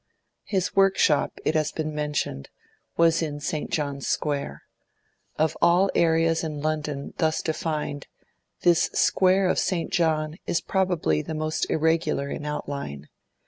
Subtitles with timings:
[0.45, 2.49] His workshop, it has been mentioned,
[2.97, 3.69] was in St.
[3.69, 4.63] John's Square.
[5.37, 8.07] Of all areas in London thus defined,
[8.63, 9.91] this Square of St.
[9.91, 13.09] John is probably the most irregular in outline.